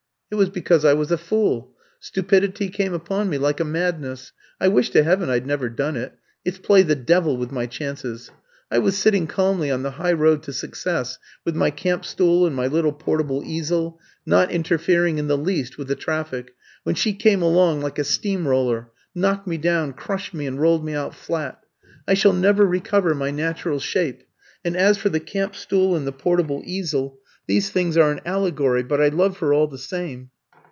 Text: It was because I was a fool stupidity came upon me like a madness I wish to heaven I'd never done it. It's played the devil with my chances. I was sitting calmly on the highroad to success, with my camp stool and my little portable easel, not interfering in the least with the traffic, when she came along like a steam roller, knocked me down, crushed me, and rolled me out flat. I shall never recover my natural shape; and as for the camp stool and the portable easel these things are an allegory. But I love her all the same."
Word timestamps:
It 0.31 0.35
was 0.37 0.49
because 0.49 0.85
I 0.85 0.93
was 0.93 1.11
a 1.11 1.17
fool 1.17 1.73
stupidity 1.99 2.69
came 2.69 2.93
upon 2.93 3.27
me 3.29 3.37
like 3.37 3.59
a 3.59 3.65
madness 3.65 4.31
I 4.61 4.69
wish 4.69 4.89
to 4.91 5.03
heaven 5.03 5.29
I'd 5.29 5.45
never 5.45 5.67
done 5.67 5.97
it. 5.97 6.13
It's 6.45 6.57
played 6.57 6.87
the 6.87 6.95
devil 6.95 7.35
with 7.35 7.51
my 7.51 7.65
chances. 7.65 8.31
I 8.71 8.79
was 8.79 8.97
sitting 8.97 9.27
calmly 9.27 9.69
on 9.69 9.83
the 9.83 9.91
highroad 9.91 10.41
to 10.43 10.53
success, 10.53 11.19
with 11.43 11.53
my 11.57 11.69
camp 11.69 12.05
stool 12.05 12.47
and 12.47 12.55
my 12.55 12.67
little 12.67 12.93
portable 12.93 13.43
easel, 13.45 13.99
not 14.25 14.49
interfering 14.51 15.17
in 15.17 15.27
the 15.27 15.37
least 15.37 15.77
with 15.77 15.89
the 15.89 15.95
traffic, 15.97 16.55
when 16.83 16.95
she 16.95 17.11
came 17.11 17.41
along 17.41 17.81
like 17.81 17.99
a 17.99 18.05
steam 18.05 18.47
roller, 18.47 18.89
knocked 19.13 19.47
me 19.47 19.57
down, 19.57 19.91
crushed 19.91 20.33
me, 20.33 20.47
and 20.47 20.61
rolled 20.61 20.85
me 20.85 20.93
out 20.93 21.13
flat. 21.13 21.59
I 22.07 22.13
shall 22.13 22.31
never 22.31 22.65
recover 22.65 23.13
my 23.13 23.31
natural 23.31 23.79
shape; 23.81 24.23
and 24.63 24.77
as 24.77 24.97
for 24.97 25.09
the 25.09 25.19
camp 25.19 25.57
stool 25.57 25.93
and 25.93 26.07
the 26.07 26.13
portable 26.13 26.61
easel 26.63 27.17
these 27.47 27.71
things 27.71 27.97
are 27.97 28.11
an 28.11 28.21
allegory. 28.25 28.83
But 28.83 29.01
I 29.01 29.09
love 29.09 29.39
her 29.39 29.51
all 29.53 29.67
the 29.67 29.77
same." 29.79 30.29